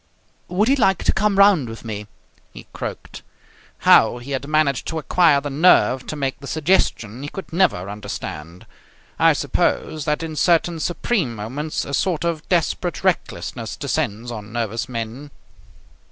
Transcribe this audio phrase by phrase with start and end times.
[0.47, 2.07] "Would he like to come round with me?"
[2.53, 3.21] he croaked.
[3.85, 7.87] How he had managed to acquire the nerve to make the suggestion he could never
[7.87, 8.65] understand.
[9.19, 14.89] I suppose that in certain supreme moments a sort of desperate recklessness descends on nervous
[14.89, 15.29] men.